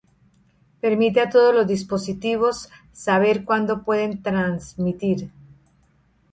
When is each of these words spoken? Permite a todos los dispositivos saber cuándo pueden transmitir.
Permite 0.79 1.21
a 1.21 1.29
todos 1.29 1.53
los 1.53 1.67
dispositivos 1.67 2.69
saber 2.91 3.45
cuándo 3.45 3.83
pueden 3.83 4.23
transmitir. 4.23 5.29